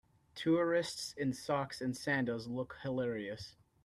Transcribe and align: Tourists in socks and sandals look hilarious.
Tourists 0.33 1.13
in 1.15 1.31
socks 1.31 1.79
and 1.79 1.95
sandals 1.95 2.47
look 2.47 2.75
hilarious. 2.81 3.55